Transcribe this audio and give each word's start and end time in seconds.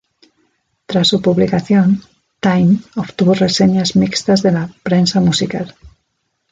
Tras 0.87 1.09
su 1.09 1.21
publicación, 1.21 2.01
"Time" 2.39 2.79
obtuvo 2.95 3.35
reseñas 3.35 3.95
mixtas 3.95 4.41
de 4.41 4.51
la 4.51 4.67
prensa 4.81 5.19
musical. 5.19 5.75